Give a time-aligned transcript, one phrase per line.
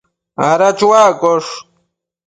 [0.49, 1.51] ada chuaccosh